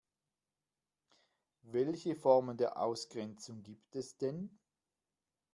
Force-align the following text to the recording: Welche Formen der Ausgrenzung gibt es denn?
Welche 1.61 2.15
Formen 2.15 2.57
der 2.57 2.79
Ausgrenzung 2.81 3.61
gibt 3.61 3.95
es 3.95 4.17
denn? 4.17 4.57